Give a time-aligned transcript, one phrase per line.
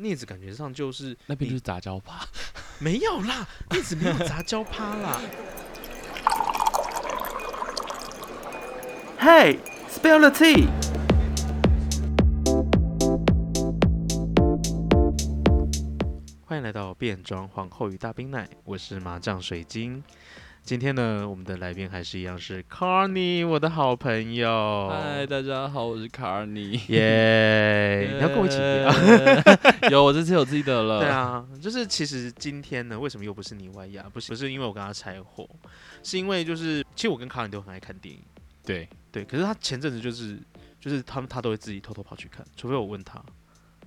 [0.00, 2.26] 镊子感觉上就是那边就是杂交趴。
[2.78, 5.20] 没有啦，镊子没有杂交趴啦。
[9.20, 9.58] Hey,
[9.90, 10.68] spill the tea.
[16.46, 20.02] 欢迎来到变装皇后与大冰奶，我是麻将水晶。
[20.62, 24.88] 今天呢，我们的来宾还是一样是 Carney，我的好朋友。
[24.88, 26.80] 嗨，大家好，我是卡尔尼。
[26.88, 28.12] 耶！
[28.14, 28.92] 你要跟我一起聊？
[29.90, 31.00] 有，我这次有自己的了。
[31.00, 34.04] 对，啊，就是其实今天呢，为什么又不是你外亚？
[34.12, 35.48] 不是不是因为我跟他拆伙，
[36.04, 38.22] 是因为就是其实我跟卡尔尼都很爱看电影，
[38.64, 39.24] 对，对。
[39.24, 40.38] 可是他前阵子就是
[40.78, 43.20] 就是他们他都会自己偷偷跑去看，除非我问他，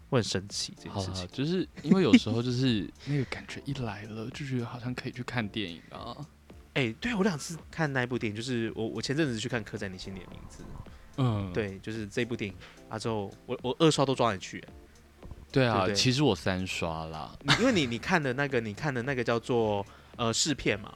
[0.10, 6.18] 我很生气这件事情。，就是因为有时候就是那个感觉一来了，就觉得好像可以去看电影啊。
[6.74, 10.64] 哎、对我两次看那一部电影，就是我我前阵子去看《刻在你心里的名字》，
[11.18, 12.58] 嗯，对，就是这部电影
[12.90, 14.68] 啊之后，我我二刷都抓你去、欸
[15.52, 17.32] 对啊，对不对其实我三刷啦。
[17.60, 20.92] 因为你你看的那个你看的那个叫做呃试片嘛，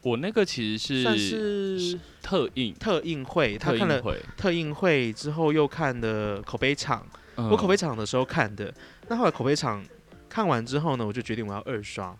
[0.00, 4.00] 我那个其实是算是是特映，特映会，他看了。
[4.36, 8.72] 特映会之后又看的口碑场，嗯我口碑场的时候看的，
[9.08, 9.84] 那后来口碑场
[10.28, 12.16] 看完之后呢，我就决定我要二刷，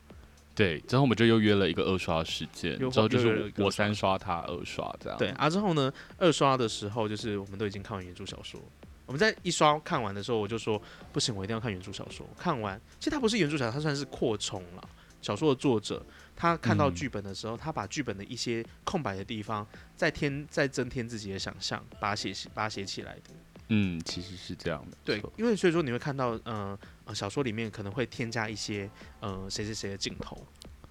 [0.56, 5.18] 对，之后我们就又约了一个二刷时间，又之后就是我三刷，他二刷这样。
[5.18, 8.58] 对，啊之后呢二刷的时候就是我们都已经看完原著小说。
[9.04, 10.80] 我们在一刷看完的时候，我就说
[11.12, 12.26] 不行，我一定要看原著小说。
[12.36, 14.88] 看完，其实它不是原著小说，它算是扩充了。
[15.22, 16.04] 小说的作者
[16.36, 23.30] 他看到嗯剧本的时候，他把剧本的一些空白的地方再添再增添自己的想象，把它写起把它写起来的。
[23.69, 24.97] 嗯，其实是这样的。
[25.05, 28.89] 对，因为所以说你会看到，呃呃，小说里面可能会添加一些
[29.20, 30.36] 呃谁谁谁的镜头。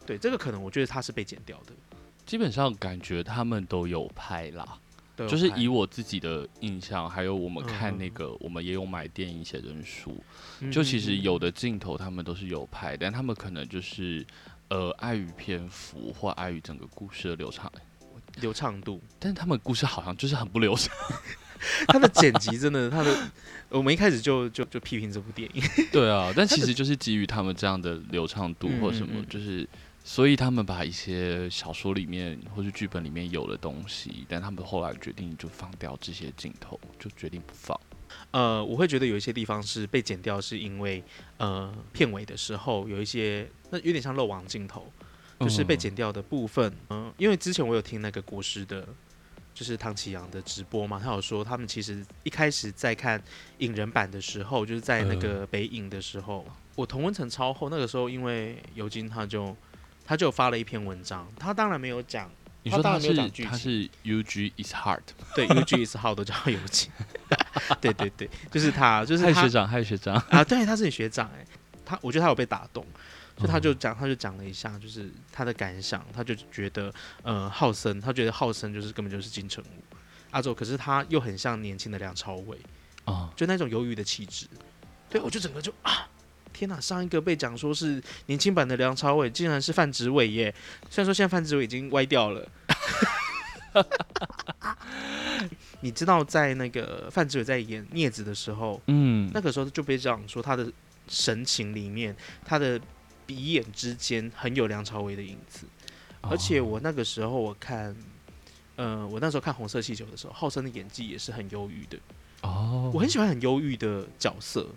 [0.06, 1.74] 对，这个可能我觉得它是被剪掉的。
[2.26, 4.80] 基本上感觉他们都有拍啦。
[5.30, 10.22] 就是以我自己的印象，还有我们看那嗯个，我们也有买电影写真书，
[10.60, 14.26] 嗯就其实嗯有的镜头他们都是有拍，但他们可能就是
[14.68, 17.72] 呃碍于篇幅或碍于整个故事的流畅，
[18.42, 20.94] 流畅度，但是他们故事好像就是很不流畅。
[21.88, 23.32] 它的剪辑真的，他的
[23.70, 25.64] 我们一开始就就就批评这部电影。
[25.92, 29.68] 对啊，但其实就是基于他们这样的流畅度或什么，就是
[30.04, 37.80] 所以他们把一些小说里面或是剧本里面有的东西，但他们后来决定就放掉这些镜头，就决定不放。
[38.32, 41.04] 呃，我会觉得有一些地方是被剪掉，是因为
[41.38, 44.92] 呃片尾的时候有一些那有点像漏网镜头，
[45.40, 46.72] 就是被嗯剪掉的部分。
[46.92, 48.88] 嗯、因为之前我有听那个国师的，
[49.56, 53.20] 就是唐启阳的直播嘛，他有说他们其实一开始在看
[53.60, 56.46] 影人版的时候，就是在那个北影的时候，
[56.76, 59.56] 我同温层超厚，那个时候因为尤金他就
[60.06, 62.30] 他就发了一篇文章，他当然没有讲。
[62.64, 63.14] 你说他是
[63.46, 65.00] 他是 U G is hard，
[65.36, 66.90] 对 U G is hard 都叫尤金，
[67.80, 70.16] 对对对，就是他，就是他嗨学长，嗨学长。
[70.32, 71.46] 啊，对，他是你学长哎，
[71.86, 72.84] 他我觉得他有被打动，
[73.38, 79.96] 所以他就哦讲，他就讲了一下，就是他的感想，他就觉得呃浩森，他觉得浩森就是根本就是金城武，
[80.32, 82.58] 阿周，可是他又很像年轻的梁朝伟，
[83.04, 84.48] 啊，就那种忧郁的气质，
[85.10, 86.08] 对我就整个就啊。
[86.54, 86.80] 天哪！
[86.80, 90.56] 上一个被讲说是年轻版的梁朝伟，竟然是范植伟耶！
[90.90, 92.48] 虽然说现在范植伟已经歪掉了，
[95.82, 100.72] 你知道在那个范植伟在演镊子的时候，嗯，那个时候就被讲说他的
[101.10, 102.16] 神情里面，
[102.46, 102.80] 他的
[103.26, 105.66] 鼻眼之间很有梁朝伟的影子。
[106.22, 107.96] 而且我那个时候我看，
[108.76, 112.00] 呃，我那时候看《红色气球》的时候，浩森的演技也是很忧郁的。
[112.42, 114.68] 哦，我很喜欢很忧郁的角色，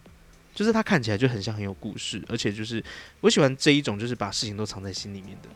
[0.54, 2.84] 就是他看起来就很像很有故事，而且就是
[3.20, 5.48] 我喜欢这一种就是把事情都藏在心里面的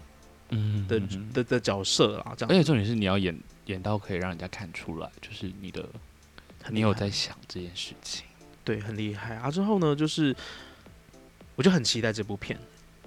[0.51, 1.01] 嗯的
[1.33, 5.87] 的的角色啊，这样而且重点是你要演演到可以让人家看出来，就是你的
[6.71, 8.25] 你有在想这件事情。
[8.65, 9.51] 对，很厉害啊！
[9.51, 10.35] 之后呢，就是
[11.57, 12.59] 我就很期待这部片，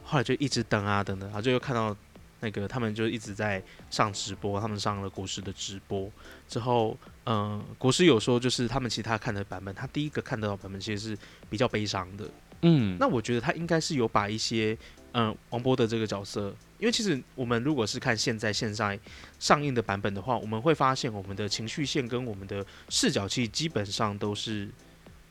[0.05, 1.95] 后来就一直等啊等等，然后就又看到
[2.39, 6.09] 那个他们就一直在上直播，他们上了国师的直播
[6.47, 11.17] 之后，嗯、国师有说就是他们其他看的版本，他第一个看到的版本其实是
[11.49, 12.29] 比较悲伤的。
[12.61, 14.77] 嗯，那我觉得他应该是有把一些
[15.17, 18.99] 嗯、王波的这个角色，因为其实我们如果是看现在现在
[19.39, 24.69] 上映的版本的话，我们会发现我们的情绪线跟我们的视角其实基本上都是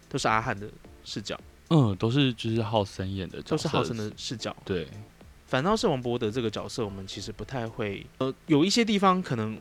[0.08, 0.66] 都是阿汉的
[1.04, 1.38] 视角。
[1.68, 4.86] 嗯，都是就是浩森演的都是浩森的视角，对，
[5.46, 9.58] 反倒是王博德这个角色，我们其实不太会，呃，有一些地方可能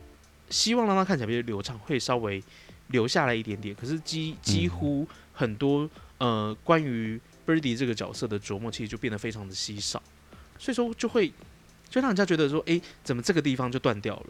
[0.49, 2.43] 希望让他看起来比较流畅，会稍微
[2.87, 3.73] 留下来一点点。
[3.73, 10.01] 可是几几乎很多呃关于 Birdy 这个角色的琢磨，其实就变得非常的稀少，
[10.59, 11.29] 所以说就会
[11.89, 14.27] 就让人家觉得说，诶，怎么这个地方就断掉了？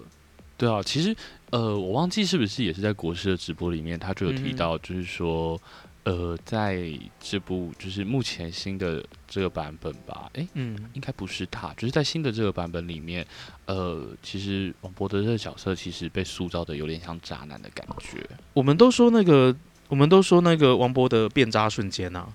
[0.55, 1.13] 对啊，其实
[1.49, 5.59] 呃，我忘记是不是也是在国师的直播里面，他就有提到，就是说，
[6.03, 6.83] 呃，在
[7.19, 13.25] 这部就是目前新的这个版本吧，诶，嗯，应该不是他，就是在新的这个版本里面，
[13.65, 18.17] 呃，其实王博德这个角色其实被塑造的有点像渣男的感觉。
[18.53, 19.55] 我们都说那个，
[19.87, 22.27] 我们都说那个王博德变渣瞬间啊。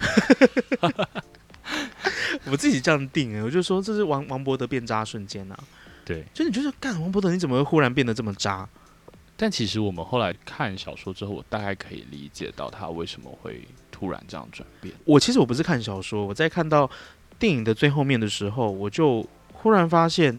[2.46, 5.58] 我自己这样定哎，我就说这是王王博德变渣瞬间啊。
[6.04, 8.68] 对，就你就是干王博德，你怎么会忽然变得这么渣？
[9.36, 14.94] 但其实我们后来看小说之后，我大概可以理解到他为什么会突然这样转变。
[15.04, 16.88] 我其实我不是看小说，我在看到
[17.38, 20.38] 电影的最后面的时候，我就忽然发现，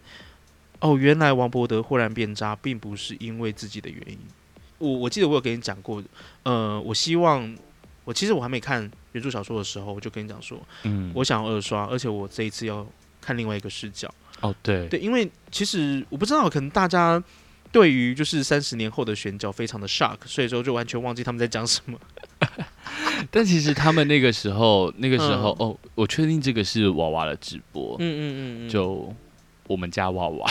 [0.79, 4.17] 哦，原来王伯德忽然变渣，并不是因为自己的原因。
[4.77, 6.01] 我我记得我有跟你讲过，
[6.43, 7.55] 呃，我希望
[8.03, 12.85] 我其实我还没看原著小说的时候，我就跟你讲说，嗯，我想要二刷，而且我这一次要
[13.19, 14.13] 看另外一个视角。
[14.41, 17.21] 哦，对，对，因为其实我不知道，可能大家
[17.75, 21.99] 对于就是三十年后的选角非常的 shock，所以说就完全忘记他们在讲什么。
[23.29, 25.67] 但其实他们那个时候，那个时候，嗯。
[25.67, 29.13] 哦，我确定这个是娃娃的直播，嗯嗯嗯嗯，就
[29.67, 30.49] 我们家娃娃，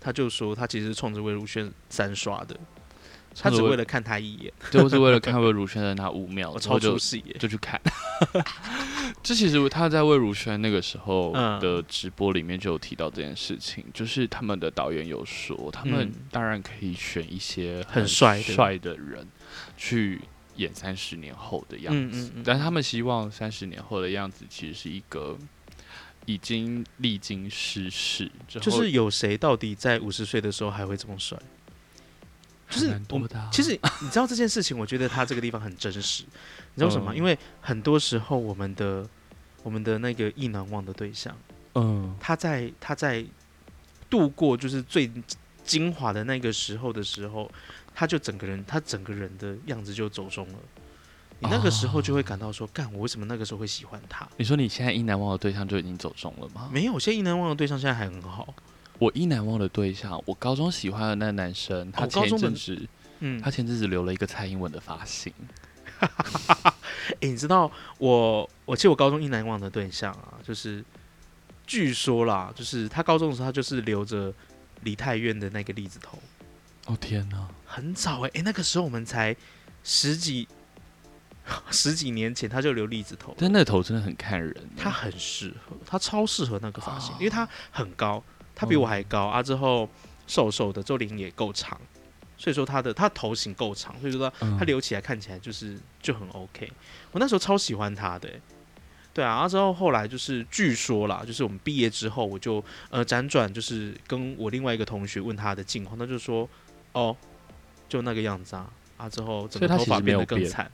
[0.00, 2.56] 他就说他其实是冲着魏如萱三刷的，
[3.38, 7.32] 他只为了看他一眼， 就是为了看魏如萱的那五秒，我 超出视野。
[7.38, 7.80] 就去看。
[9.22, 19.26] 这其实他在魏如萱那个时候嗯的直播里面就有提到这件事情，就是他们的导演有说，他们嗯当然可以选一些很帅的帅的人
[19.76, 20.20] 去
[20.56, 25.36] 演三十年后的样子，嗯嗯嗯但是他们希望三十年后的样子其实是一个
[26.26, 31.38] 已经历经世事就是有谁到底在五十岁的时候还会这么帅？
[32.70, 36.22] 就是我其实你知道这件事情，我觉得他这个地方很真实。
[36.74, 37.12] 你知道为什么吗？
[37.12, 39.06] 嗯因为很多时候我们的
[39.62, 41.36] 我们的那个意难忘的对象，
[41.74, 43.24] 嗯，他在他在
[44.08, 45.10] 度过就是最
[45.64, 47.50] 精华的那个时候的时候，
[47.94, 50.54] 他就整个人他整个人的样子就走中了。
[51.42, 54.28] 你那个时候就会感到说，干我为什么那个时候会喜欢他？
[54.36, 56.68] 你说你现在意难忘的对象就已经走中了吗？
[56.70, 58.54] 没有，现在意难忘的对象现在还很好。
[59.00, 62.86] 我一难忘的对象，我高中喜欢的那个男生，他前阵子、
[63.18, 65.32] 嗯，他前阵子留了一个蔡英文的发型，
[65.98, 66.72] 哎、
[67.22, 70.84] 你知道我我记得我高中一难忘的对象啊，就是
[71.66, 74.32] 据说啦，就是他高中的时候他就是留着
[74.82, 76.18] 梨泰院的那个栗子头，
[76.86, 77.48] 哦天哪！
[77.64, 79.34] 很早哎、哎、那个时候我们才
[79.82, 80.46] 十几
[81.70, 88.22] 十几年前他就留栗子头，但那个头真的很看人欸，他很适合，他超适合那个发型，哦因为他很高，
[88.60, 89.88] 他比我还高、啊，之后
[90.26, 91.80] 瘦瘦的，周脸也够长，
[92.36, 96.70] 所以说他的他头型够长，所以说他留起来看起来就是就很 OK。
[97.10, 98.40] 我那时候超喜欢他的欸、
[99.14, 106.46] 对啊，然后之后后来就是据说啦，就是我们毕业之后，我就呃辗转就是跟我另外一个同学问他的近况，他就说
[106.92, 107.16] 哦，
[107.88, 108.70] 就那个样子啊。
[109.00, 110.70] 啊，之后整个头发变得更惨，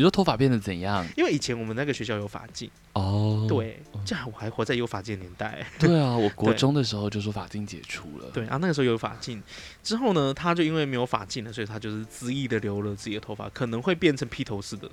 [0.00, 1.06] 你说头发变得怎样？
[1.14, 5.62] 因为以前我们那个学校有发镜，哦，对，这样我还活在有发镜年代。
[5.78, 9.42] 对啊，我国 中的时候就说法镜解除了，对啊，那个时候有发镜，
[9.82, 14.90] 之后呢，他就因为没有发镜了，所以他就是恣意的留了自己的头发，可能会变成披头士的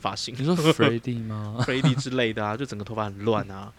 [0.00, 1.58] 发型你说 Freddy 吗？
[1.64, 3.72] Freddy 之类的啊，就整个头发很乱啊。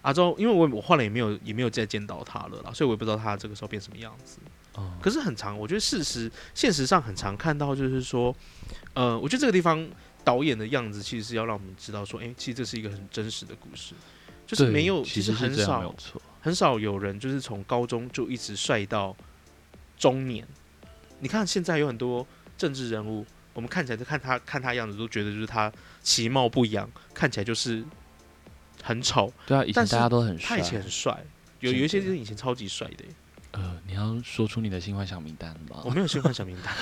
[0.00, 4.38] 啊，之后因为我我换了也没有也没有再见到他了啦，所以我也不知道他这个时候变什么样子。
[4.74, 8.34] 哦，可是很长，我觉得事实现实上很常看到，就是说，
[8.92, 9.88] 呃，我觉得这个地方
[10.26, 13.94] 导演的样子其实是要让我们知道说，诶，其实这是一个很真实的故事，
[14.44, 15.94] 就是没有，其实很少。
[16.42, 19.16] 很少有人就是从高中就一直帅到
[19.96, 20.44] 中年。
[21.20, 22.26] 你看现在有很多
[22.58, 27.84] 政治人物，我们看起来就看他看他样子都觉得就是他其貌不扬，看起来就是
[28.82, 30.62] 很丑，对啊，以前大家都很他帅以。
[30.62, 31.24] 前很帅。
[31.60, 33.10] 有有一些就是以前超级帅的耶，
[33.52, 35.90] 呃，你要说出你的新幻想名单吗我？
[35.90, 36.74] 没有新幻想名单，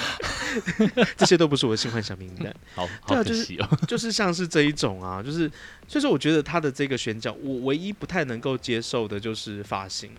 [1.16, 2.54] 这些都不是我的性幻想名单。
[2.75, 3.44] 好，对啊就是。
[3.87, 5.49] 就是像是这一种啊，就是
[5.87, 10.11] 所以说我觉得他的这个选角，我唯一不太能够接受的就是发型，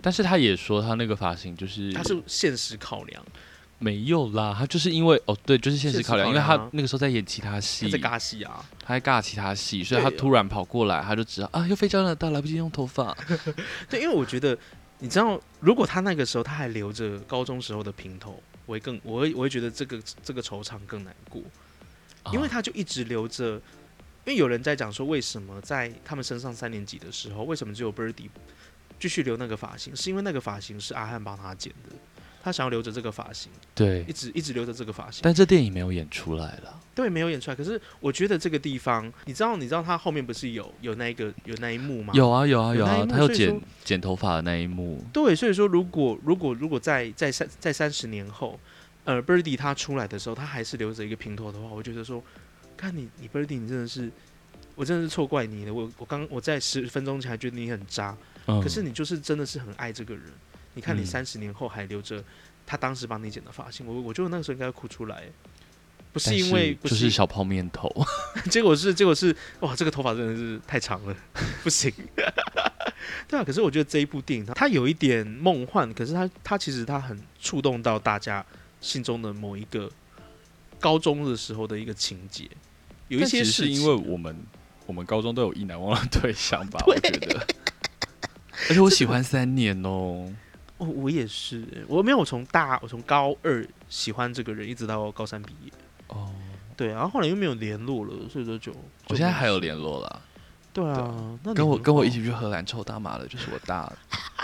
[0.00, 3.22] 但是他也说他那个发型就是他是现实考量，
[3.78, 13.16] 没有啦，他就是因为哦对，就是现实考量，因为他那个时候在演其他戏，他在尬戏啊，他在尬其他戏，所以他突然跑过来，他就知道啊，又飞焦了，到来不及用头发。
[13.90, 14.56] 对，因为我觉得
[15.00, 21.42] 你知道，如果他那个时候他还留着高中时候的平头，我会更我会我会觉得这个这个惆怅更难过，
[22.32, 23.60] 因为啊他就一直留着。
[24.26, 28.28] 因为有人在讲说，为什么在他们升上三年级的时候，为什么只有 Birdy
[29.00, 29.96] 继续留那个发型？
[29.96, 31.96] 是因为那个发型是阿汉帮他剪的，
[32.42, 35.20] 他想要留着这个发型，对一，直一直留着这个发型。
[35.22, 36.80] 但这电影没有演出来了。
[36.94, 37.54] 对，没有演出来。
[37.54, 42.12] 可是我觉得这个地方，你知道，你知道他后面不是有有那一个有那一幕吗？
[42.16, 45.04] 有啊有啊有啊，他有剪剪头发的那一幕。
[45.12, 48.58] 对，所以说如果如果如果在在三在三十年后，
[49.04, 52.22] 呃 Birdy 他出来的时候，他还是留着一个平头的话，我觉得说，
[52.76, 54.10] 看你你 Birdy 你真的是，
[54.74, 55.74] 我真的是错怪你了。
[55.74, 58.16] 我我刚我在十分钟前还觉得你很渣，
[58.46, 60.24] 嗯可是你就是真的是很爱这个人。
[60.74, 62.22] 你看你嗯三十年后还留着
[62.66, 65.24] 他当时帮你剪的发型，我我觉得那个时候应该会哭出来。
[66.12, 67.88] 不是因为不就是小泡面头，
[68.50, 71.14] 结果是结果是哇，这个头发真的是太长了，
[71.62, 71.92] 不行。
[73.28, 78.44] 对啊，可是我觉得这一部电影它它有一点梦幻，可是它它其实它很触动到大家
[78.80, 79.88] 心中的某一个
[80.80, 82.50] 高中的时候的一个情节，
[83.06, 84.36] 有一些是因为我们
[84.86, 87.46] 我们高中都有意难忘的对象吧，我觉得。
[88.68, 90.28] 而且我喜欢三年哦，
[90.80, 95.72] 我我也是，我没有从大我从高二喜欢这个人，一直到高三毕业。
[96.08, 96.28] 哦，
[96.76, 98.72] 对，然后后来又没有联络了，所以说就
[99.08, 99.60] 我现在还有。
[99.60, 100.22] 联络了，
[100.72, 103.92] 对啊对啊，那跟我跟我一起去荷兰抽大麻的，就是我大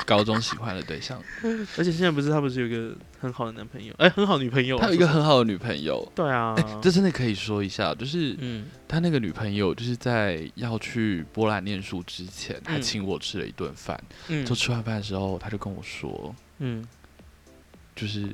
[0.06, 1.20] 高中喜欢的对象。
[1.76, 8.66] 而且现在不是他不是有一个很好的男朋友，哎、很好女朋友啊，他有一个很好的女朋友，对啊，这真的可以说一下，就是嗯。
[8.88, 14.00] 他那个女朋友，就是在要去波兰念书之前，还嗯请我吃了一顿饭。
[14.28, 14.46] 嗯。
[14.46, 16.86] 就吃完饭的时候，他就跟我说，嗯，
[17.96, 18.28] 就是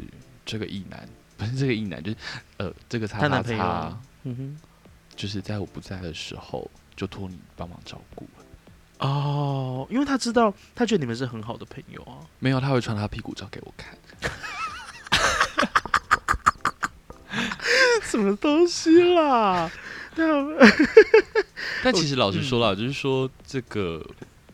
[0.44, 2.16] 这个异男，不是这个异男，就是
[2.58, 3.98] 呃，这个叉叉她男朋友。
[4.24, 4.56] 嗯哼，
[5.16, 8.41] 就是在我不在的时候，就托你帮忙照顾了。
[9.02, 13.96] 哦，因为他知道，他觉得你们是很好的朋友啊，没有，他会传他屁股照给我看。
[18.02, 19.70] 什么东西啦？
[21.82, 24.04] 但其实老实说嗯啦，就是说这个，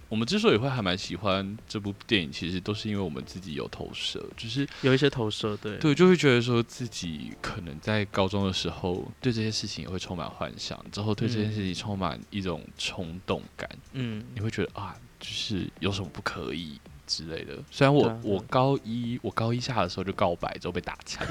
[0.09, 17.59] 我们之所以会还蛮喜欢这部电影，其实都是因为我们自己有投射，就是有一些投射，对，对，就会觉得说自己可能在高中的时候对这些事情也会充满幻想，之后对这件事情充满一种冲动感，嗯，你会觉得啊，就是有什么不可以之类的。
[17.71, 21.27] 虽然我、我高一我高一下的时候就告白，之后被打枪，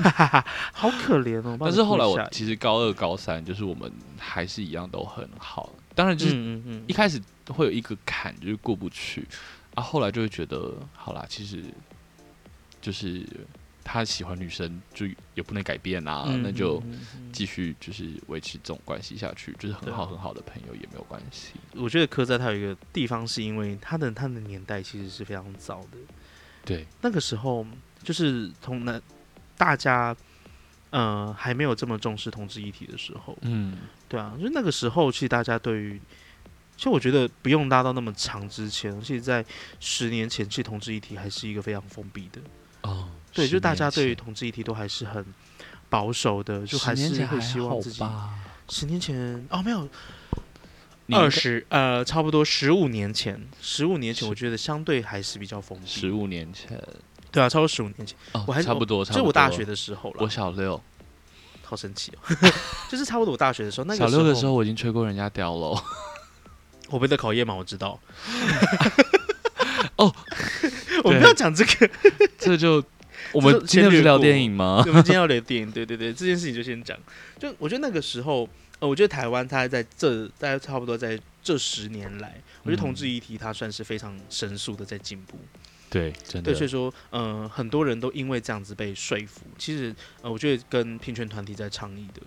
[0.71, 1.57] 好可怜哦。
[1.61, 6.35] 但是后来我其实高二高三就是我们还是一样都很好，当然就是
[6.85, 9.25] 一开始会有一个坎，就是过不去
[9.73, 11.63] 啊，后来就会觉得，好啦，其实
[12.79, 13.25] 就是
[13.83, 16.83] 他喜欢女生，就也不能改变啊，嗯，那就
[17.33, 21.53] 继续就是维持这种关系下去，就是很好很好的朋友也没有关系。
[21.73, 25.97] 我觉得科在他有一个地方，是因为他的他的年代其实是非常早的，
[26.63, 27.65] 对，那个时候
[28.03, 29.01] 就是同男
[29.57, 30.15] 大家
[30.91, 33.77] 呃还没有这么重视同志议题的时候，嗯，
[34.09, 36.01] 对啊，就那个时候其实大家对于，
[36.75, 39.43] 其实我觉得不用拉到那么长之前，其实在
[39.79, 42.39] 十年前，其实同志议题还是一个非常封闭的，
[42.81, 45.25] 哦，对，就大家对于同志议题都还是很
[45.89, 48.33] 保守的，就还是会希望自己吧。
[48.69, 49.87] 十年前哦没有
[51.09, 56.77] 二十呃差不多十五年前，十五年前我觉得相对还是比较封闭，十五年前，
[57.31, 59.27] 对啊，超过十五年前，哦，我还差不多，差就不多。
[59.27, 60.81] 我大学的时候了我，小六，
[61.67, 62.49] 好神奇哦，
[62.89, 65.83] 就是差不多我大学的时候，那个小六的时候候我已经吹过人家屌了。
[66.89, 67.99] 我们的考验嘛，我知道。
[69.97, 70.15] 哦，
[71.03, 71.89] 我们不要讲这个，
[72.37, 72.75] 这就
[73.33, 74.81] 我这们今天不是聊电影吗？
[74.87, 76.97] 我们今天要聊电影，对对对，这件事情就先讲。
[77.37, 78.47] 就我觉得那个时候，
[78.79, 85.37] 呃，我觉得台湾它在这大概差不多在这十年来，我觉得同志议题它算是非常神速的在进步。
[85.89, 89.41] 对，真的对，所以说，呃，很多人都因为这样子被说服。
[89.57, 92.21] 其实，呃，我觉得跟平权团体在倡议的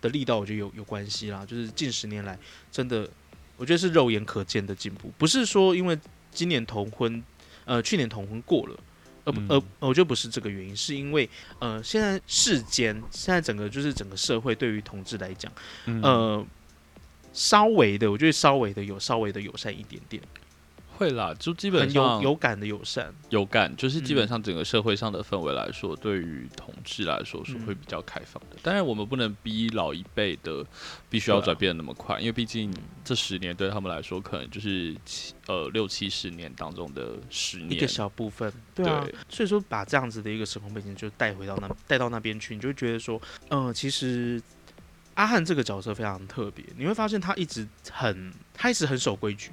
[0.00, 1.44] 的力道，我觉得有有关系啦。
[1.46, 2.38] 就是近十年来，
[2.72, 3.08] 真的，
[3.56, 5.98] 我觉得是肉眼可见的进步，不是说因为
[6.30, 7.22] 今年同婚，
[7.64, 8.76] 呃，去年同婚过了。
[9.26, 11.26] 而不而嗯我觉得不是这个原因，是因为
[11.58, 15.50] 呃，现在世间现在整个就是整个社会对于同志来讲，
[15.86, 16.46] 嗯呃，
[17.32, 20.22] 稍微的，我觉得稍微的有稍微的友善一点点，
[20.96, 23.12] 会啦，就基本很有上有感的友善。
[23.30, 28.56] 有感，就是基本嗯上整个社会上的氛围来说，对于同志来说是会嗯比较开放的。
[28.62, 30.64] 当然，我们不能逼老一辈的
[31.10, 32.72] 必须要转变的那么快，因为毕竟
[33.04, 37.72] 这十年对他们来说，可能就是七呃六七十年当中的十年。
[37.72, 43.20] 一个小部分，对啊，对所以说把这样子的一个时空背景就带回到那带到那边去，你就会觉得说，
[43.50, 44.40] 嗯、其实
[45.14, 49.50] 阿汉这个角色非常特别，你会发现他一直很，他一直很守规矩，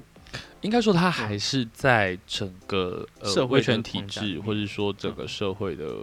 [0.61, 5.93] 应该说，他还是在整个呃社会的威权体制，或者说整个社会的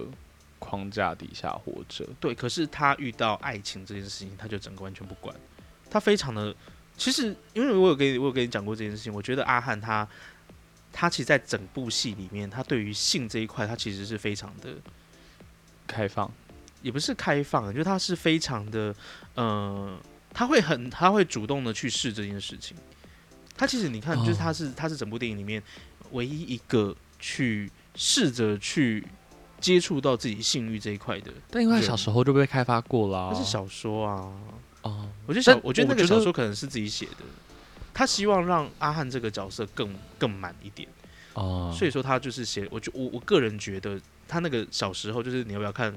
[0.59, 2.07] 框架底下活着。
[2.21, 5.35] 对，可是他遇到爱情这件事情，他就整个完全不管，
[5.91, 6.55] 他非常的，
[6.97, 10.07] 其实因为我有跟你我有跟你讲过这件事情，我觉得阿汉他
[10.93, 14.75] 他其实，在整部戏里面，他对于性这一块，他其实是非常的。
[15.91, 16.31] 开放，
[16.83, 18.95] 也不是开放，就是他是非常的，
[19.37, 19.99] 呃，
[20.35, 22.77] 他会很，他会主动的去试这件事情。
[23.59, 25.63] 他其实你看，就是他是他是整部电影里面
[26.13, 29.05] 唯一一个去试着去
[29.61, 31.33] 接触到自己性欲这一块的。
[31.51, 34.33] 但因为他小时候就被开发过啦，那是小说啊，
[34.83, 37.25] 哦，我觉得小，我觉得那个小说可能是自己写的，
[37.93, 40.89] 他希望让阿汉这个角色更更满一点，
[41.35, 45.93] 哦，所以说他就是写，我觉我我个人觉得他那个小时候就是你要不要看，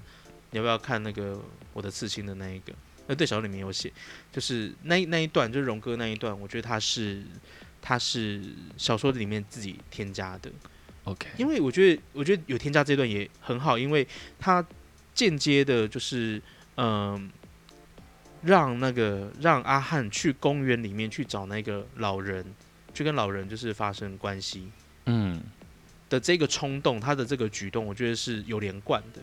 [0.49, 1.39] 你要不要看那个
[1.73, 2.73] 我的刺青的那一个，
[3.07, 3.91] 那对小说里面有写，
[4.31, 7.23] 就是那那一段就是荣哥那一段，我觉得他是
[7.81, 8.41] 他是
[8.77, 10.51] 小说里面自己添加的
[11.05, 14.07] ，OK，因为我觉得，我觉得有添加这段也很好，因为
[14.39, 14.65] 他
[15.13, 16.41] 间接的，就是
[16.77, 17.29] 嗯、
[18.43, 22.45] 让那个让阿汉去公园里面去找那个老人，
[22.93, 24.71] 去跟老人就是发生关系
[25.07, 25.41] 嗯，
[26.07, 29.19] 的这个冲动，他的这个举动，我觉得是有连贯的。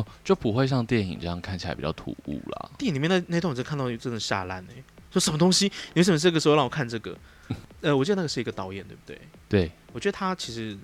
[0.00, 2.70] 哦，就不会像电影这样看起来比较突兀啦。
[2.78, 5.66] 电影里面那那段我真看到真的吓烂哎，说什么东西？
[5.94, 7.16] 你为什么这个时候让我看这个？
[7.82, 9.20] 呃，我记得那个是一个导演，对不对？
[9.48, 10.78] 对，我觉得他其实，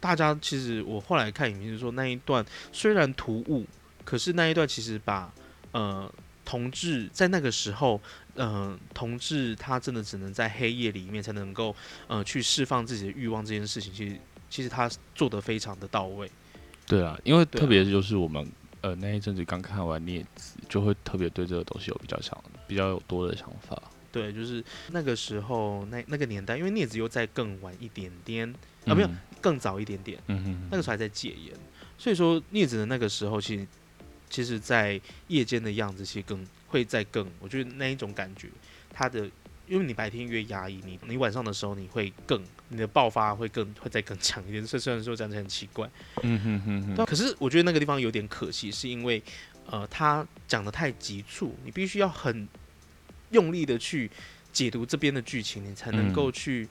[0.00, 3.66] 大家其实我后来看影评是说那一段虽然突兀，
[4.04, 5.30] 可是那一段其实把
[5.72, 6.10] 呃
[6.44, 8.00] 同志在那个时候，
[8.34, 14.16] 呃同志他真的只能在黑夜里面才能够呃去释放自己的欲望这件事情，其实
[14.48, 16.30] 其实他做的非常的到位。
[16.86, 18.46] 对啊，因为特别就是我们
[18.80, 23.82] 呃那一阵子刚看完《镊子》，就会特别对这个东西有比较想、比较有多的想法。
[24.12, 28.48] 对，就是那个时候那那个年代，因为镊子又再更晚一点点
[28.86, 30.18] 啊，没有嗯更早一点点。
[30.28, 31.54] 嗯哼，那个时候还在戒严，
[31.98, 33.66] 所以说镊子的那个时候，其实
[34.30, 38.48] 其实，在夜间的样子，其实更会再更，我觉得那一种感觉，
[38.90, 39.28] 它的，
[39.66, 44.66] 因为你白天越压抑，你你晚上的时候，你会更，你的爆发会更会再更强一点。
[44.66, 45.90] 虽虽然说这样子很奇怪，
[46.22, 46.96] 嗯哼哼。
[46.96, 49.22] 哼，可是我觉得那个地方有点可惜，是因为
[49.66, 52.46] 呃，他讲的太急促，你必须要很
[53.30, 54.10] 用力的去
[54.52, 56.32] 解读这边的剧情，你才能够嗯。
[56.32, 56.68] 去、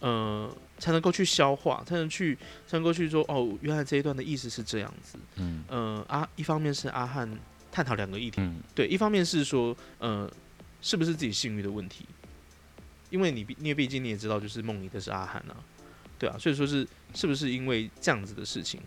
[0.00, 2.36] 呃，才能够去消化，才能去
[2.66, 5.18] 才能够去说哦，原来这一段的意思是这样子。
[5.36, 5.64] 嗯。
[5.68, 7.26] 呃，阿一方面是阿汉
[7.72, 8.60] 探讨两个议题，嗯。
[8.74, 10.30] 对，一方面是说呃，
[10.82, 12.04] 是不是自己性欲的问题，
[13.14, 15.54] 因为你毕因为毕竟你也知道，就是梦里的是阿汉啊，
[16.18, 18.80] 对啊，所以说是是不是因为这样子的事情，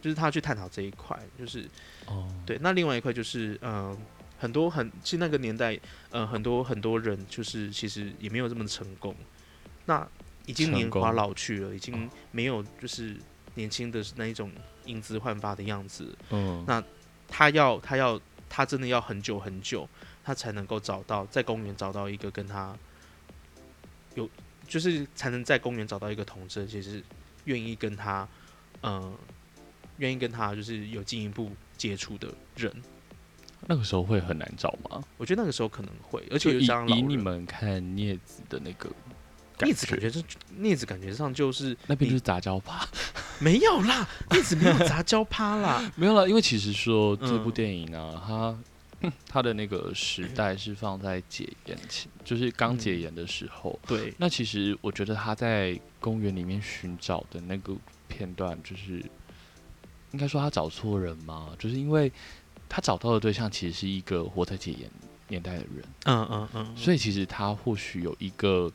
[0.00, 1.68] 就是他去探讨这一块，就是
[2.06, 3.94] 哦，对，那另外一块就是呃，
[4.38, 9.14] 很多很其实那个年代，呃，很多很多人就是其实也没有这么成功，
[9.84, 10.08] 那
[10.46, 13.14] 已经年华老去了，已经没有就是
[13.54, 14.50] 年轻的那一种
[14.86, 16.82] 英姿焕发的样子，嗯，那
[17.28, 19.86] 他要他要他真的要很久很久，
[20.26, 22.76] 他才能够找到在公园找到一个跟他
[24.16, 24.28] 有，
[24.66, 27.00] 就是才能在公园找到一个同志，其实
[27.44, 28.26] 愿意跟他，
[28.80, 29.12] 呃，
[29.98, 32.72] 愿意跟他就是有进一步接触的人。
[33.68, 35.00] 那个时候会很难找吗？
[35.16, 38.90] 我觉得那个时候可能会，而就以且又加上老以你们看镊子的那个
[39.58, 40.20] 镊子感觉是
[40.58, 42.84] 镊子感觉上就是那边就是杂交趴，
[43.38, 48.58] 没有啦，镊子没有杂交趴啦， 没有啦，因为其实说这部嗯电影呢，它
[49.28, 53.78] 它的那个时代是放在解严前，就是刚解嗯严的时候。
[53.86, 57.74] 对，那其实我觉得他在公园里面寻找的那个
[58.08, 59.04] 片段，就是
[60.12, 61.54] 应该说他找错人吗？
[61.58, 62.10] 就是因为
[62.68, 64.90] 他找到的对象其实是一个活在解严
[65.28, 68.72] 年代的人，嗯嗯嗯，所以其实他或许有一个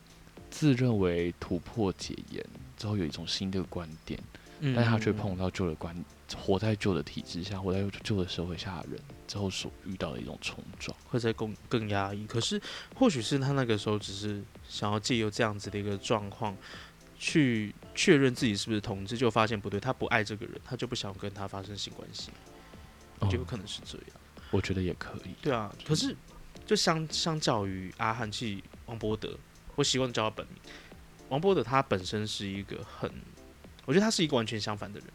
[0.50, 2.44] 自认为突破解严
[2.76, 4.18] 之后有一种新的观点，
[4.60, 5.94] 嗯但他却碰到旧的观，
[6.36, 9.00] 活在旧的体制下，活在旧的社会下的人
[9.32, 10.94] 之后所遇到的一种冲撞。
[11.06, 12.26] 会在更更压抑。
[12.26, 12.60] 可是
[12.94, 16.54] 或许是他那个时候只是想要借由这样子的一个状况，
[17.18, 22.30] 去确认自己是不是同志，就发现不对，他不爱这个人，他就不想跟他发生性关系。
[23.20, 24.06] 我觉得可能是这样。
[24.50, 25.34] 我觉得也可以。
[25.40, 26.14] 对啊，可是
[26.66, 29.34] 就相相较于阿汉去王波德，
[29.76, 30.56] 我习惯叫他本名。
[31.30, 33.10] 王波德他本身是一个很，
[33.86, 35.08] 我觉得他是一个完全相反的人。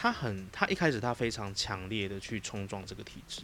[0.00, 3.42] 他很，他一开始他非常强烈的去冲撞这个体制，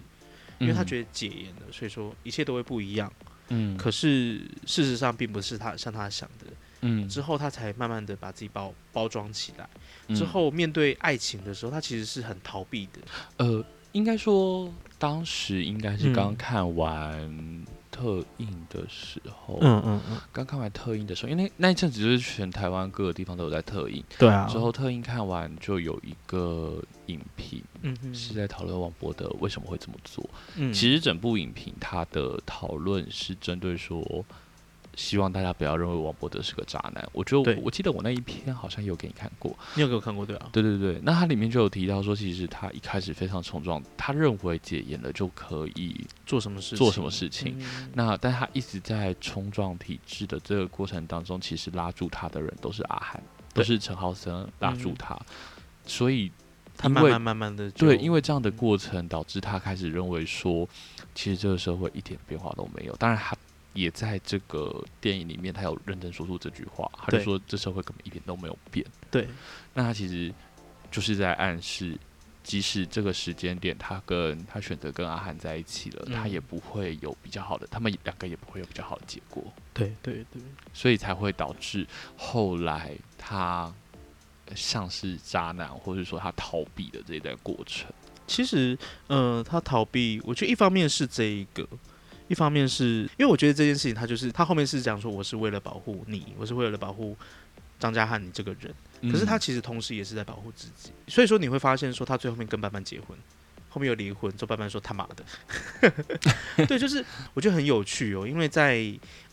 [0.58, 3.12] 因为他觉得，得解严了，所以说一切都会不一样。
[3.48, 6.46] 嗯，可是事实上并不是他像他想的，
[6.80, 9.68] 嗯之后他才慢慢的把自己包包装起来。
[10.08, 13.00] 嗯之后面对爱情的时候，他其实是很逃避的。
[13.36, 17.66] 呃，应该说当时应该是刚嗯看完
[17.96, 30.28] 特映的时候，嗯嗯嗯，刚看完特映的时候，因为那那一阵子就是全台湾各个地方都有在特映，对啊之后特映看完就有一个影评嗯嗯是在讨论王博德为什么会这么做。
[30.56, 34.24] 嗯，其实整部影评它的讨论是针对说。
[34.96, 37.08] 希望大家不要认为王伯德是个渣男。
[37.12, 40.48] 我觉得我我记得我那一篇好像有给你看过，你有给我看过对啊？
[40.50, 46.74] 对对对，那它里面就有提到说，其实他一开始非常冲撞，他认为解严了就可以做什么事？
[46.74, 47.54] 做什么事情。
[47.60, 55.18] 嗯那但他一直在冲撞体制的这个过程当中，其实拉住他的人都是阿汉，都是陈浩森拉住嗯他，
[55.84, 56.32] 所以
[56.76, 60.68] 他慢慢慢慢的对，因为这样的过程导致他开始认为说，
[61.14, 62.96] 其实这个社会一点变化都没有。
[62.96, 63.36] 当然，他
[63.76, 68.84] 也在这个电影里面，他有认真说出这句话，他就说这社会根本一点都没有变。
[69.10, 69.28] 对。
[69.72, 70.34] 那他其实
[70.90, 71.96] 就是在暗示，
[72.42, 81.86] 即使这个时间点他跟他选择跟阿汉在一起了，他嗯也不会有比较好的，他们两个也不会有比较好的结果，对对对，所以才会导致
[82.16, 83.72] 后来他
[84.54, 87.92] 像是渣男，或者说他逃避的这一段过程。
[88.28, 91.64] 其实，呃，他逃避，我觉得一方面是这一个，
[92.28, 97.16] 一方面是因为我觉得这件事情，他就是他后面是讲说我是为了保护你，我是为了保护
[97.78, 103.16] 张家汉你这个人，可是他嗯其实同时也是在保护自己，所以说你会发现说他最后面跟班班结婚，
[103.68, 108.82] 后面又离婚，之后班班说他妈的， 对，就是我觉得很有趣哦，因为在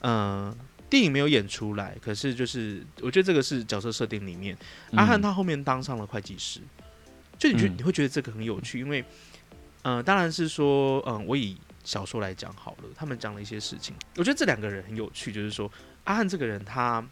[0.02, 0.56] 呃
[0.90, 4.56] 电影没有演出来，可是就是我觉得这个是角色设定里面，
[4.92, 6.60] 阿汉嗯他后面当上了会计师，
[7.40, 9.04] 就你觉你会觉得这个很有趣，因为
[9.82, 15.72] 呃当然是说嗯、我以小说来讲好了，他们讲了一些事情，我觉得这两个人很有趣，就是说
[16.06, 17.06] 阿汉这个人他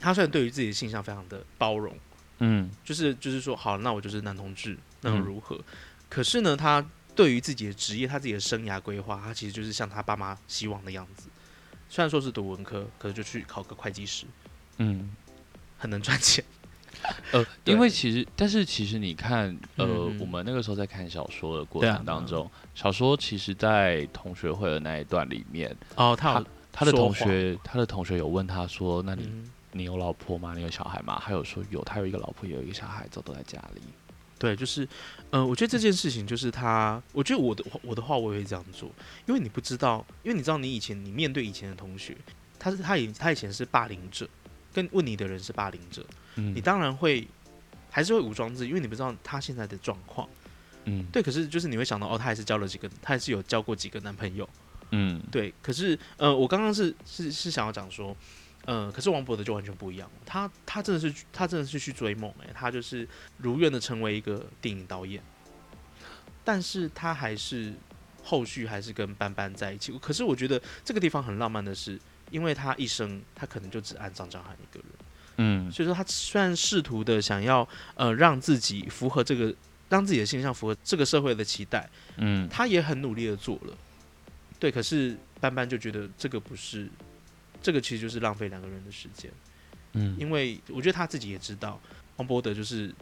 [0.00, 1.96] 他虽然对于自己的形象非常的包容。
[2.38, 5.58] 嗯就是就是说，好，那我就是男同志，那又嗯如何？
[6.08, 11.28] 可是呢，他对于自己的职业，他自己的生涯规划，他其实就是像他爸妈希望的样子。
[11.88, 14.26] 虽然说是读文科，可是就去考个会计师，
[14.78, 15.10] 嗯。
[15.78, 16.42] 很能赚钱。
[17.32, 30.54] 呃，因为其实，但是其实你看，呃，嗯我们那个时候在看小说的过程当中，小说其实，在同学会的那一段里面，哦，他有，他的同学，他的同学有问他说：“那你、嗯，你有老婆吗？
[30.54, 33.80] 你有小孩吗？”还有说有，他有一个老婆，也有一个小孩，都都在家里。
[34.38, 34.86] 对，就是，
[35.30, 38.90] 呃，我觉得这件事情就是他，我觉得我的我的话我也会这样做，
[39.26, 42.14] 因为你不知道，因为你知道你以前你面对以前的同学，
[42.58, 44.28] 他是他以他以前是霸凌者，
[44.74, 46.04] 跟问你的人是霸凌者，
[46.36, 47.26] 嗯你当然会
[47.90, 50.28] 还是会武装自己，因为你不知道他现在的状况。
[50.84, 54.48] 嗯对，可是就是你会想到，哦，他还是交了几个，他还是有交过几个男朋友。
[54.92, 58.16] 嗯对，可是呃，我刚刚是是是想要讲说，
[58.66, 65.20] 呃，可是王博德就完全不一样，他他真的是他真的是去追梦、哎，他就是如愿的成为一个电影导演，
[66.44, 67.74] 但是他还是
[68.22, 69.90] 后续还是跟班班在一起。
[70.00, 71.98] 可是我觉得这个地方很浪漫的是，
[72.30, 74.88] 因为他一生他可能就只爱张张翰一个人。
[75.36, 75.70] 嗯。
[75.70, 79.54] 所以说他虽然试图的想要呃让自己符合这个，
[79.88, 82.48] 让自己的形象符合这个社会的期待，嗯。
[82.48, 83.76] 他也很努力的做了，
[84.58, 86.88] 对，可是班班就觉得这个不是，
[87.62, 89.30] 这个其实就是浪费两个人的时间，
[89.92, 90.16] 嗯。
[90.18, 91.80] 因为我觉得他自己也知道，
[92.16, 92.94] 王博德就是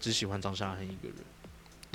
[0.00, 1.16] 只喜欢张韶涵一个人。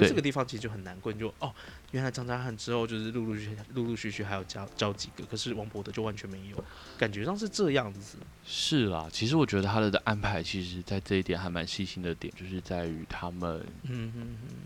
[0.06, 1.52] 这个地方其实就很难过，你就哦，
[1.92, 6.64] 原来张家汉之后就是陆陆续续、陆陆续续还有交交几个，可是王博德就完全没有，
[6.98, 8.18] 感觉上是这样子。
[8.46, 9.10] 是啦。
[9.12, 13.66] 其实我觉得他的的安排，其实在这一点还蛮细心的点，就是在于他们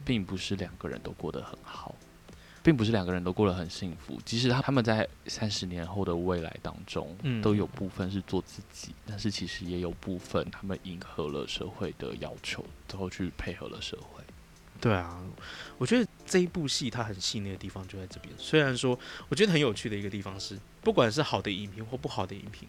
[0.03, 1.95] 并不是两个人都过得很好，
[2.61, 4.19] 并不是两个人都过得很幸福。
[4.25, 14.21] 即使他他们在三十年后的未来当中，嗯都有部分是做自己，但是其实也有部分他们迎合了社会的要求，最后去配合了社会。
[14.81, 15.21] 对啊，
[15.77, 18.33] 我觉得这一部戏它很细腻的地方就在这边。
[18.37, 18.97] 虽然说，
[19.29, 22.67] 我觉得很有趣的一个地方是，不管是好的影评或不好的影评，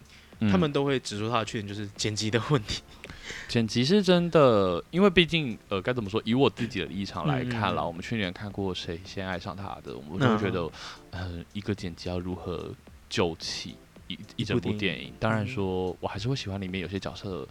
[0.51, 2.83] 他们嗯都会指出它的缺点就是剪辑的问题。
[3.49, 10.71] 剪辑是真的，因为毕竟呃该怎么说，以我自己的立场来看啦，嗯嗯嗯我们去年看过《谁先爱上他》的，我们就会觉得，
[11.13, 12.75] 呃，一个剪辑要如何
[13.09, 13.77] 救起
[14.09, 15.15] 一一整部电影。
[15.19, 17.49] 当然嗯说，我还是会喜欢里面有些角色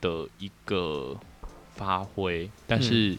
[0.00, 1.18] 的一个
[1.74, 3.18] 发挥，但嗯是。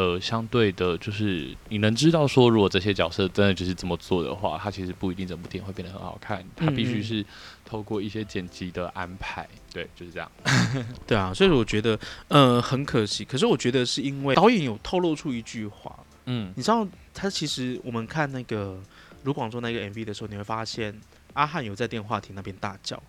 [0.00, 7.22] 呃，相对的，就是你能知道说，如果这些角色真的就是这么做的话，它其实不一定整部电影会变得很好看，它必须是
[7.66, 10.32] 透过一些剪辑的安排，对，就是这样。
[11.06, 13.26] 对啊，所以我觉得呃很可惜。
[13.26, 18.80] 可是我觉得是因为导演有透露出一句话，嗯你知道他其实我们看那个
[19.24, 20.98] 卢广仲那个 MV 的时候，你会发现
[21.34, 23.02] 阿汉有在电话亭那边大叫。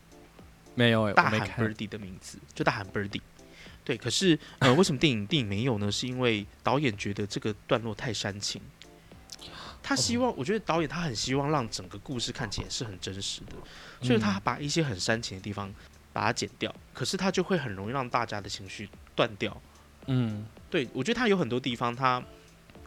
[0.73, 1.65] 没有哎、大喊我没看。
[1.65, 3.21] Birdy 的名字，就大喊 Birdy。
[3.83, 5.91] 对，可是呃，为什么电影电影没有呢？
[5.91, 8.61] 是因为导演觉得这个段落太煽情。
[9.83, 13.55] 他希望，我觉得导演他很希望让整个故事看起来是很真实的，
[14.01, 15.73] 所以他嗯把一些很煽情的地方
[16.13, 19.59] 把它剪掉，可是他就会很容易让大家的情绪断掉。
[20.05, 22.23] 嗯对我觉得他有很多地方他，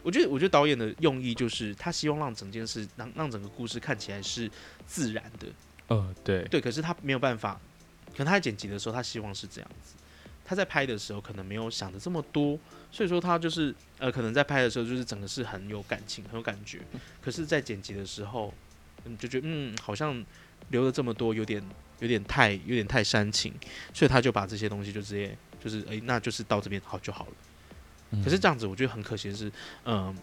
[0.03, 4.49] 我觉得我觉得导演的用意就是他希望让整件事让让整个故事看起来是
[4.87, 5.47] 自然的，
[5.87, 7.59] 呃对，对，可是他没有办法，
[8.11, 9.95] 可能他在剪辑的时候，他希望是这样子。
[10.45, 12.57] 他在拍的时候可能没有想的这么多，
[12.91, 16.79] 所以说他就是呃，可能在拍的时候就是整个是很有感情、很有感觉，
[17.19, 18.53] 可是，在剪辑的时候，
[19.05, 20.23] 嗯，就觉得嗯，好像
[20.69, 21.61] 留了这么多，有点
[21.99, 23.51] 有点太有点太煽情，
[23.93, 28.21] 所以他就把这些东西就直接就是诶，那就是到这边好就好了。
[28.23, 29.51] 可是这样子，我觉得很可惜的是，
[29.83, 30.15] 嗯、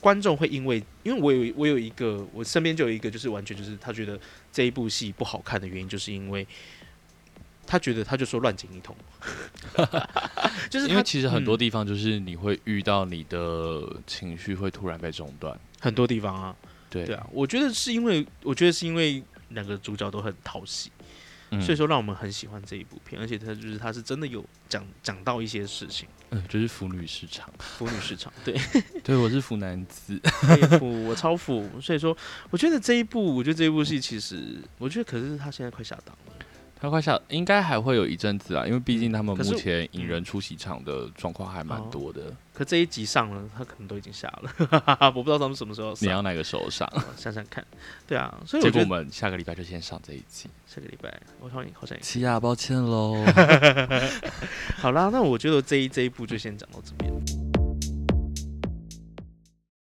[0.00, 4.18] 观众会因为，因为我有我有一个，我身边就有一个，就是完全就是他觉得
[4.52, 6.46] 这一部戏不好看的原因，就是因为
[7.66, 8.94] 他觉得他就说乱剪一通，
[10.70, 16.56] 就是因为其实很多嗯地方就是你会遇到你的情绪会突然被中断，很多地方啊，
[16.90, 17.04] 对。
[17.04, 20.90] 对啊，我觉得是因为，我觉得是因为两个主角都很讨喜，
[21.50, 21.60] 嗯。
[21.60, 28.54] 所以说让我们很喜欢这一部片，而且他就是他是真的有讲讲到一些事情，嗯，就是腐女市场，腐女市场，对，
[29.02, 30.20] 对我是腐男子，
[30.78, 32.16] 腐，我超腐，所以说
[32.50, 36.33] 我觉得这一部，我觉得这一部戏其实，我觉得可是他现在快下档了，
[36.84, 42.20] 他快下，应该还会有一阵子啊，因为毕竟他们目前引人出席场的状况还蛮哦多的。
[42.52, 44.52] 可这一集上了，他可能都已经下了，
[45.16, 46.86] 我不知道他们什么时候上，你要哪个时候上？
[46.94, 47.64] 我想想看，
[48.06, 50.50] 对啊，所以结我果我们下个礼拜就先上这一集。
[50.66, 53.16] 下个礼拜我好像好像也奇亚，抱歉喽。
[54.76, 57.43] 好啦，那我觉得这一这一部就先讲到这边。